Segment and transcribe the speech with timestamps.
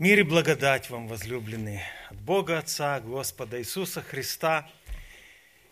[0.00, 4.66] Мир и благодать вам, возлюбленные, от Бога Отца, Господа Иисуса Христа.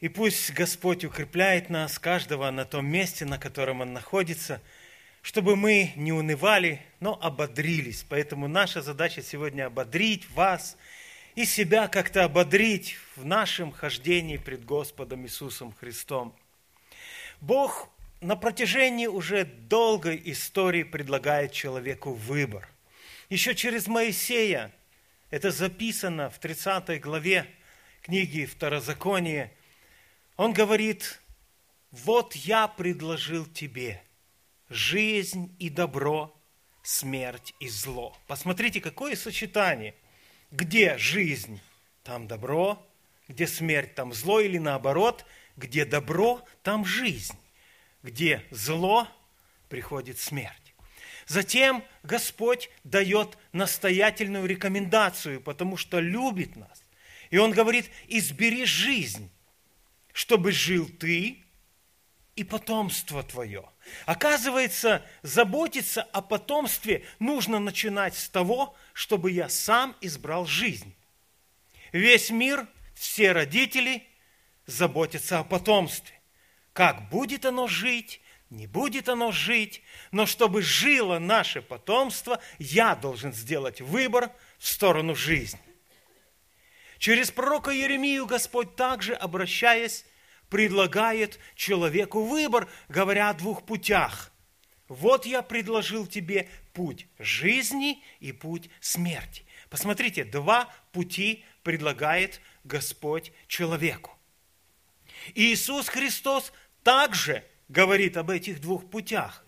[0.00, 4.60] И пусть Господь укрепляет нас, каждого на том месте, на котором Он находится,
[5.22, 8.04] чтобы мы не унывали, но ободрились.
[8.06, 10.76] Поэтому наша задача сегодня ободрить вас
[11.34, 16.36] и себя как-то ободрить в нашем хождении пред Господом Иисусом Христом.
[17.40, 17.88] Бог
[18.20, 22.68] на протяжении уже долгой истории предлагает человеку выбор–
[23.30, 24.72] еще через Моисея,
[25.30, 27.46] это записано в 30 главе
[28.02, 29.52] книги Второзакония,
[30.36, 31.20] он говорит,
[31.92, 34.02] вот я предложил тебе
[34.68, 36.36] жизнь и добро,
[36.82, 38.16] смерть и зло.
[38.26, 39.94] Посмотрите, какое сочетание.
[40.50, 41.60] Где жизнь,
[42.02, 42.84] там добро,
[43.28, 45.24] где смерть, там зло, или наоборот,
[45.56, 47.38] где добро, там жизнь,
[48.02, 49.06] где зло,
[49.68, 50.69] приходит смерть.
[51.30, 56.82] Затем Господь дает настоятельную рекомендацию, потому что любит нас.
[57.30, 59.30] И Он говорит, избери жизнь,
[60.12, 61.44] чтобы жил ты
[62.34, 63.64] и потомство твое.
[64.06, 70.96] Оказывается, заботиться о потомстве нужно начинать с того, чтобы я сам избрал жизнь.
[71.92, 74.04] Весь мир, все родители
[74.66, 76.20] заботятся о потомстве.
[76.72, 78.20] Как будет оно жить,
[78.50, 85.14] не будет оно жить, но чтобы жило наше потомство, я должен сделать выбор в сторону
[85.14, 85.60] жизни.
[86.98, 90.04] Через пророка Еремию Господь также, обращаясь,
[90.50, 94.32] предлагает человеку выбор, говоря о двух путях.
[94.88, 99.44] Вот я предложил тебе путь жизни и путь смерти.
[99.70, 104.10] Посмотрите, два пути предлагает Господь человеку.
[105.36, 109.46] Иисус Христос также говорит об этих двух путях.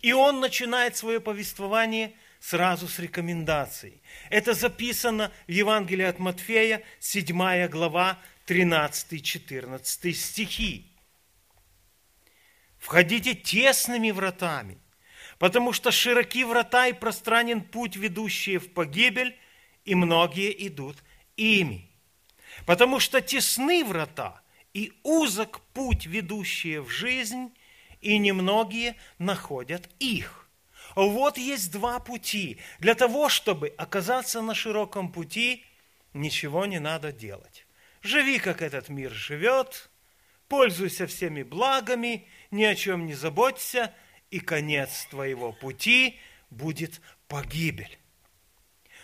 [0.00, 4.02] И он начинает свое повествование сразу с рекомендаций.
[4.28, 10.92] Это записано в Евангелии от Матфея, 7 глава, 13-14 стихи.
[12.76, 14.78] «Входите тесными вратами,
[15.38, 19.34] потому что широки врата и пространен путь, ведущий в погибель,
[19.86, 21.02] и многие идут
[21.36, 21.90] ими.
[22.66, 24.42] Потому что тесны врата–
[24.76, 27.50] и узок путь, ведущий в жизнь,
[28.02, 30.50] и немногие находят их.
[30.94, 32.58] Вот есть два пути.
[32.78, 35.64] Для того, чтобы оказаться на широком пути,
[36.12, 37.66] ничего не надо делать.
[38.02, 39.88] Живи, как этот мир живет,
[40.46, 43.94] пользуйся всеми благами, ни о чем не заботься,
[44.30, 46.18] и конец твоего пути
[46.50, 47.98] будет погибель.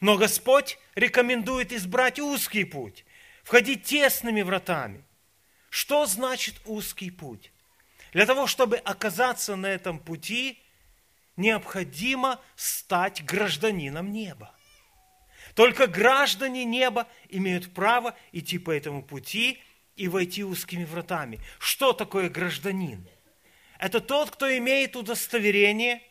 [0.00, 3.04] Но Господь рекомендует избрать узкий путь,
[3.44, 5.04] входить тесными вратами.
[5.70, 7.52] Что значит узкий путь?
[8.12, 10.58] Для того, чтобы оказаться на этом пути,
[11.36, 14.54] необходимо стать гражданином неба.
[15.54, 19.62] Только граждане неба имеют право идти по этому пути
[19.96, 21.40] и войти узкими вратами.
[21.58, 23.06] Что такое гражданин?
[23.78, 26.02] Это тот, кто имеет удостоверение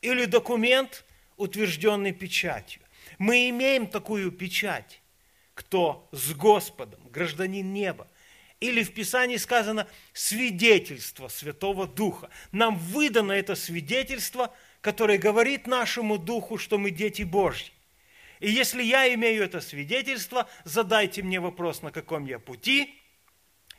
[0.00, 1.04] или документ,
[1.36, 2.82] утвержденный печатью.
[3.18, 5.00] Мы имеем такую печать.
[5.54, 8.08] Кто с Господом, гражданин неба.
[8.62, 12.30] Или в Писании сказано свидетельство Святого Духа.
[12.52, 17.72] Нам выдано это свидетельство, которое говорит нашему Духу, что мы дети Божьи.
[18.38, 22.94] И если я имею это свидетельство, задайте мне вопрос, на каком я пути,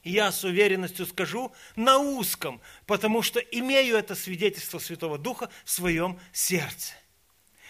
[0.04, 6.20] я с уверенностью скажу на узком, потому что имею это свидетельство Святого Духа в своем
[6.34, 6.94] сердце.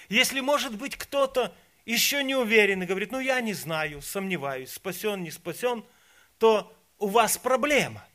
[0.09, 5.21] Если, может быть, кто-то еще не уверен и говорит, ну я не знаю, сомневаюсь, спасен,
[5.21, 5.85] не спасен,
[6.39, 8.07] то у вас проблема.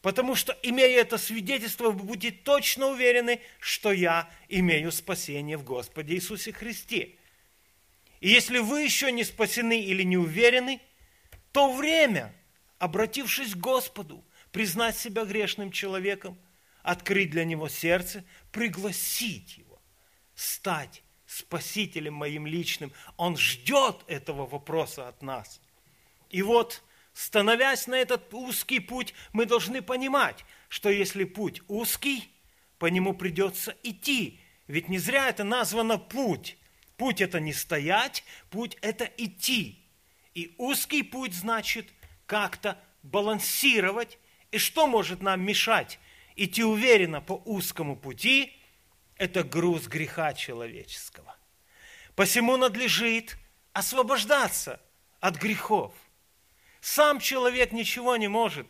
[0.00, 6.14] Потому что, имея это свидетельство, вы будете точно уверены, что я имею спасение в Господе
[6.14, 7.16] Иисусе Христе.
[8.20, 10.80] И если вы еще не спасены или не уверены,
[11.50, 12.32] то время,
[12.78, 16.38] обратившись к Господу, признать себя грешным человеком,
[16.82, 19.82] открыть для Него сердце, пригласить Его,
[20.36, 22.92] стать Спасителем моим личным.
[23.16, 25.60] Он ждет этого вопроса от нас.
[26.30, 26.80] И вот–
[27.14, 32.30] становясь на этот узкий путь, мы должны понимать, что если путь узкий,
[32.78, 34.40] по нему придется идти.
[34.66, 36.58] Ведь не зря это названо путь.
[36.96, 39.84] Путь это не стоять, путь это идти.
[40.34, 41.88] И узкий путь значит
[42.26, 44.18] как-то балансировать.
[44.50, 45.98] И что может нам мешать
[46.36, 48.52] идти уверенно по узкому пути?
[49.16, 51.36] Это груз греха человеческого.
[52.16, 53.36] Посему надлежит
[53.72, 54.80] освобождаться
[55.20, 55.94] от грехов.
[56.84, 58.66] Сам человек ничего не может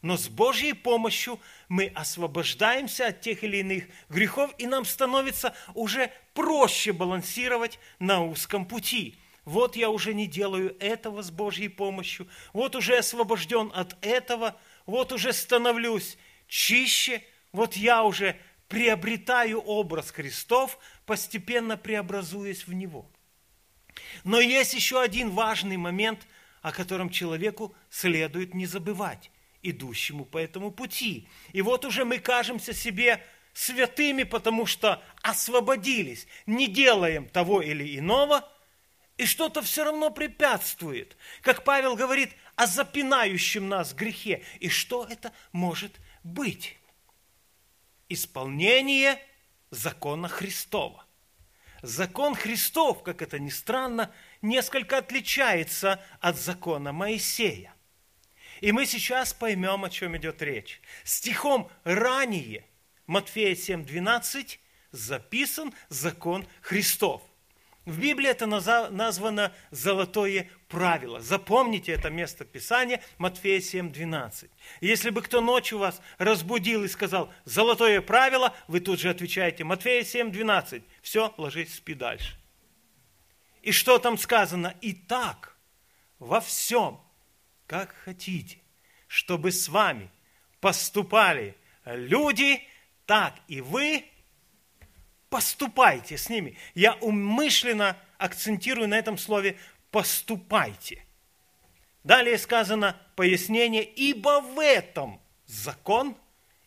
[0.00, 6.12] но с Божьей помощью мы освобождаемся от тех или иных грехов, и нам становится уже
[6.34, 9.18] проще балансировать на узком пути.
[9.44, 14.56] Вот я уже не делаю этого с Божьей помощью, вот уже освобожден от этого,
[14.86, 16.16] вот уже становлюсь
[16.46, 18.38] чище, вот я уже
[18.68, 23.10] приобретаю образ Христов, постепенно преобразуясь в Него.
[24.22, 26.26] Но есть еще один важный момент,
[26.62, 29.30] о котором человеку следует не забывать
[29.62, 31.28] идущему по этому пути.
[31.52, 33.22] И вот уже мы кажемся себе
[33.52, 38.48] святыми, потому что освободились, не делаем того или иного,
[39.16, 41.16] и что-то все равно препятствует.
[41.42, 44.44] Как Павел говорит о запинающем нас грехе.
[44.60, 46.76] И что это может быть?
[48.08, 49.20] Исполнение
[49.70, 51.04] закона Христова.
[51.82, 57.74] Закон Христов, как это ни странно, несколько отличается от закона Моисея.
[58.60, 60.80] И мы сейчас поймем, о чем идет речь.
[61.04, 62.64] Стихом ранее,
[63.06, 64.58] Матфея 7:12,
[64.90, 67.22] записан закон Христов.
[67.88, 71.22] В Библии это названо золотое правило.
[71.22, 74.50] Запомните это место Писания, Матфея 7:12.
[74.82, 80.02] Если бы кто ночью вас разбудил и сказал «золотое правило», вы тут же отвечаете «Матфея
[80.02, 80.82] 7:12».
[81.00, 82.38] Все, ложись, спи дальше.
[83.62, 84.74] И что там сказано?
[84.82, 85.56] Итак,
[86.18, 87.00] во всем–
[87.66, 88.58] как хотите,
[89.06, 90.10] чтобы с вами
[90.60, 91.56] поступали
[91.86, 92.62] люди,
[93.06, 94.04] так и вы
[95.30, 96.56] поступайте с ними.
[96.74, 99.56] Я умышленно акцентирую на этом слове
[99.90, 101.04] «поступайте».
[102.04, 106.16] Далее сказано пояснение, ибо в этом закон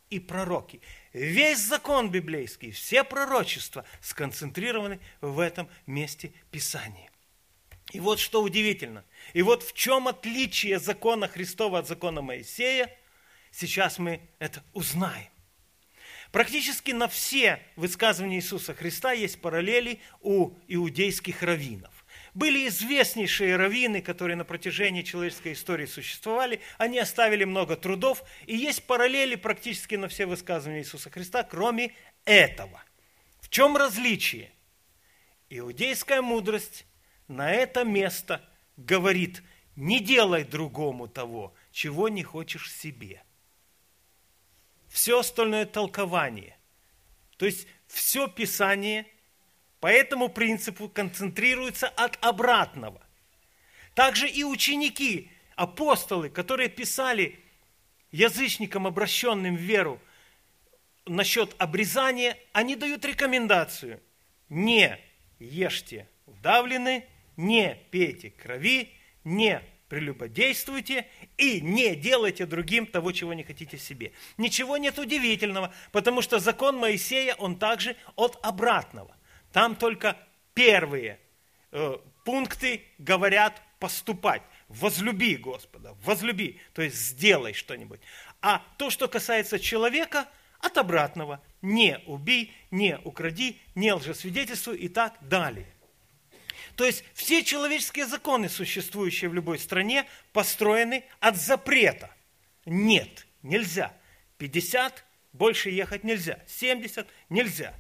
[0.09, 0.81] и пророки.
[1.13, 7.09] Весь закон библейский, все пророчества сконцентрированы в этом месте Писания.
[7.91, 9.03] И вот что удивительно.
[9.33, 12.95] И вот в чем отличие закона Христова от закона Моисея,
[13.51, 15.29] сейчас мы это узнаем.
[16.31, 22.05] Практически на все высказывания Иисуса Христа есть параллели у иудейских раввинов.
[22.33, 28.87] Были известнейшие раввины, которые на протяжении человеческой истории существовали, они оставили много трудов, и есть
[28.87, 31.93] параллели практически на все высказывания Иисуса Христа, кроме
[32.23, 32.81] этого.
[33.41, 34.51] В чем различие?
[35.49, 36.85] Иудейская мудрость
[37.27, 38.41] на это место
[38.77, 39.43] говорит,
[39.75, 43.21] не делай другому того, чего не хочешь себе.
[44.91, 46.57] Все остальное толкование.
[47.37, 49.07] То есть все Писание
[49.79, 53.01] по этому принципу концентрируется от обратного.
[53.95, 57.39] Также и ученики, апостолы, которые писали
[58.11, 59.99] язычникам, обращенным в веру,
[61.05, 64.01] насчет обрезания, они дают рекомендацию.
[64.49, 64.99] Не
[65.39, 67.05] ешьте вдавлены,
[67.37, 71.05] не пейте крови, не прелюбодействуйте
[71.37, 74.13] и не делайте другим того, чего не хотите себе.
[74.37, 79.13] Ничего нет удивительного, потому что закон Моисея, он также от обратного.
[79.51, 80.15] Там только
[80.53, 81.19] первые
[81.73, 84.43] э, пункты говорят поступать.
[84.69, 87.99] Возлюби Господа, возлюби, то есть сделай что-нибудь.
[88.41, 90.25] А то, что касается человека,
[90.61, 91.41] от обратного.
[91.61, 95.67] Не убей, не укради, не лжесвидетельствуй и так далее.
[96.75, 102.13] То есть все человеческие законы, существующие в любой стране, построены от запрета.
[102.65, 103.93] Нет, нельзя.
[104.37, 105.03] 50
[105.33, 106.39] больше ехать нельзя.
[106.47, 107.73] 70 нельзя.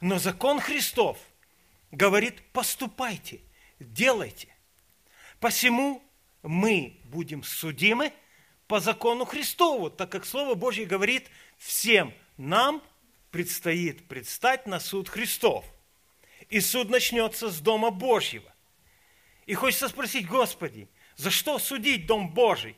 [0.00, 1.18] Но закон Христов
[1.90, 3.40] говорит, поступайте,
[3.78, 4.48] делайте.
[5.38, 6.02] Посему
[6.42, 8.12] мы будем судимы
[8.66, 12.82] по закону Христову, так как Слово Божье говорит, всем нам
[13.30, 15.64] предстоит предстать на суд Христов–
[16.50, 18.52] и суд начнется с Дома Божьего.
[19.46, 22.76] И хочется спросить, Господи, за что судить Дом Божий?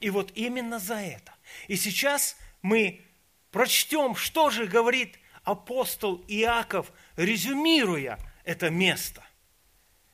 [0.00, 1.34] И вот именно за это.
[1.68, 3.04] И сейчас мы
[3.50, 9.24] прочтем, что же говорит апостол Иаков, резюмируя это место.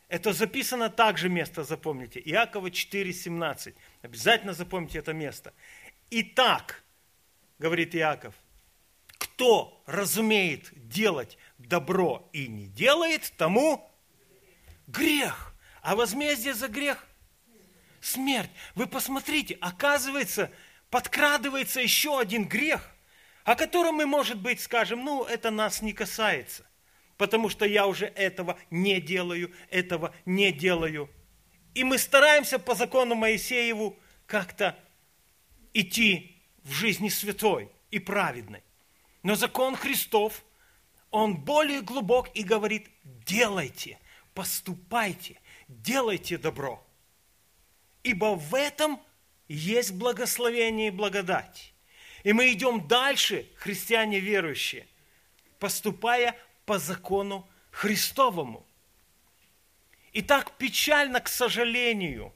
[0.09, 2.21] Это записано также место, запомните.
[2.25, 3.75] Иакова 4,17.
[4.03, 5.53] Обязательно запомните это место.
[6.11, 6.85] Итак,
[7.59, 8.35] говорит Иаков,
[9.19, 13.91] кто разумеет делать добро и не делает, тому
[14.87, 15.55] грех.
[15.83, 17.07] А возмездие за грех–
[18.01, 18.51] смерть.
[18.75, 20.51] Вы посмотрите, оказывается,
[20.91, 22.91] подкрадывается еще один грех,
[23.45, 26.67] о котором мы, может быть, скажем, ну, это нас не касается,
[27.17, 31.09] потому что я уже этого не делаю, этого не делаю.
[31.75, 34.77] И мы стараемся по закону Моисееву как-то
[35.73, 38.63] идти в жизни святой и праведной.
[39.23, 40.43] Но закон Христов–
[41.17, 43.99] он более глубок и говорит, делайте,
[44.35, 46.87] поступайте, делайте добро.
[48.03, 49.01] Ибо в этом
[49.49, 51.73] есть благословение и благодать.
[52.23, 54.87] И мы идем дальше, христиане верующие,
[55.59, 58.67] поступая по закону Христовому.
[60.13, 62.35] И так печально, к сожалению,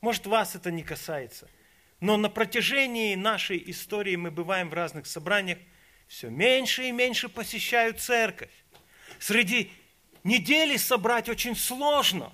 [0.00, 1.50] может, вас это не касается,
[1.98, 5.58] но на протяжении нашей истории мы бываем в разных собраниях,
[6.06, 8.50] все меньше и меньше посещают церковь.
[9.18, 9.72] Среди
[10.22, 12.32] недели собрать очень сложно.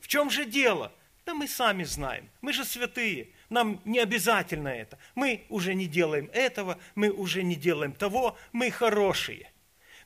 [0.00, 0.92] В чем же дело?
[1.26, 2.28] Да мы сами знаем.
[2.40, 3.28] Мы же святые.
[3.50, 4.98] Нам не обязательно это.
[5.14, 9.52] Мы уже не делаем этого, мы уже не делаем того, мы хорошие.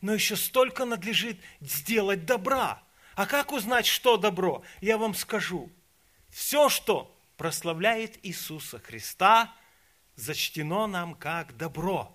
[0.01, 2.83] Но еще столько надлежит сделать добра.
[3.15, 4.63] А как узнать, что добро?
[4.81, 5.71] Я вам скажу.
[6.31, 9.55] Все, что прославляет Иисуса Христа,
[10.17, 12.14] зачтено нам как добро.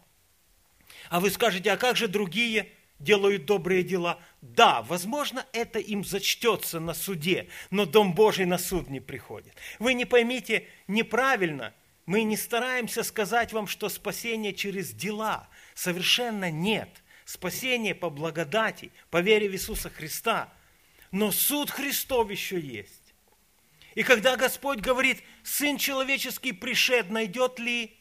[1.09, 4.19] А вы скажете, а как же другие делают добрые дела?
[4.41, 9.53] Да, возможно, это им зачтется на суде, но Дом Божий на суд не приходит.
[9.79, 11.73] Вы не поймите неправильно,
[12.09, 15.47] мы не стараемся сказать вам, что спасение через дела.
[15.75, 16.89] Совершенно нет.
[17.23, 20.51] Спасение по благодати, по вере в Иисуса Христа.
[21.11, 23.13] Но суд Христов еще есть.
[23.93, 27.95] И когда Господь говорит, Сын человеческий пришед, найдет ли?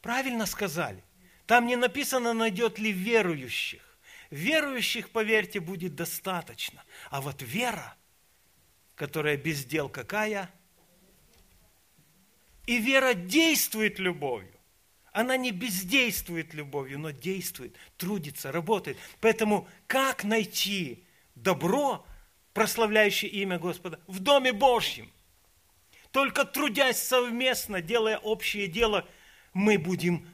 [0.00, 1.02] Правильно сказали.
[1.48, 3.80] Там не написано, найдет ли верующих.
[4.28, 6.84] Верующих, поверьте, будет достаточно.
[7.10, 7.96] А вот вера,
[8.94, 10.50] которая без дел какая?
[12.66, 14.52] И вера действует любовью.
[15.12, 18.98] Она не бездействует любовью, но действует, трудится, работает.
[19.22, 21.02] Поэтому как найти
[21.34, 22.04] добро,
[22.52, 25.10] прославляющее имя Господа, в Доме Божьем?
[26.12, 29.08] Только трудясь совместно, делая общее дело,
[29.54, 30.28] мы будем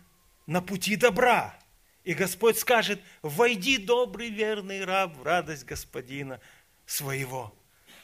[0.46, 1.58] на пути добра.
[2.04, 6.40] И Господь скажет, войди, добрый, верный раб, в радость Господина
[6.84, 7.54] своего.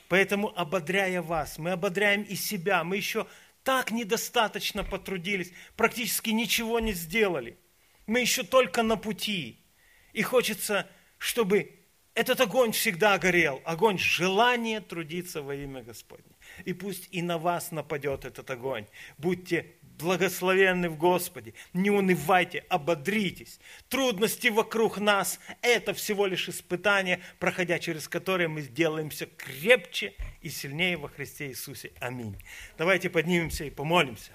[0.09, 3.26] Поэтому, ободряя вас, мы ободряем и себя, мы еще
[3.62, 7.59] так недостаточно потрудились, практически ничего не сделали.
[8.06, 9.64] Мы еще только на пути.
[10.12, 11.80] И хочется, чтобы
[12.14, 16.35] этот огонь всегда горел, огонь желания трудиться во имя Господне.
[16.64, 18.87] И пусть и на вас нападет этот огонь.
[19.16, 21.54] Будьте благословенны в Господе.
[21.73, 23.61] Не унывайте, ободритесь.
[23.88, 30.97] Трудности вокруг нас– это всего лишь испытания, проходя через которые мы сделаемся крепче и сильнее
[30.97, 31.92] во Христе Иисусе.
[32.00, 32.37] Аминь.
[32.78, 34.33] Давайте поднимемся и помолимся.